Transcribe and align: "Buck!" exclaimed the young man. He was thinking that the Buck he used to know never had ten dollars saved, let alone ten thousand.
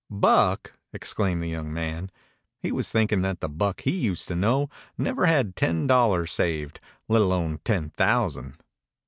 "Buck!" 0.09 0.73
exclaimed 0.93 1.43
the 1.43 1.49
young 1.49 1.71
man. 1.71 2.09
He 2.57 2.71
was 2.71 2.91
thinking 2.91 3.21
that 3.21 3.39
the 3.39 3.47
Buck 3.47 3.81
he 3.81 3.91
used 3.91 4.27
to 4.29 4.35
know 4.35 4.67
never 4.97 5.27
had 5.27 5.55
ten 5.55 5.85
dollars 5.85 6.31
saved, 6.31 6.79
let 7.07 7.21
alone 7.21 7.59
ten 7.63 7.91
thousand. 7.91 8.57